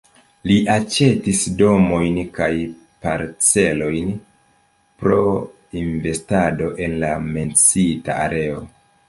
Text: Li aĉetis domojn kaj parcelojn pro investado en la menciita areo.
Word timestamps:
Li 0.51 0.55
aĉetis 0.75 1.41
domojn 1.59 2.17
kaj 2.37 2.47
parcelojn 3.07 4.09
pro 5.03 5.21
investado 5.85 6.73
en 6.87 6.99
la 7.07 7.13
menciita 7.29 8.19
areo. 8.27 8.67